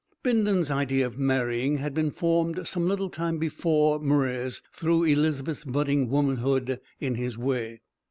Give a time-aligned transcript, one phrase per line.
[0.23, 6.09] Bindon's idea of marrying had been formed some little time before Mwres threw Elizabeth's budding
[6.09, 7.81] womanhood in his way.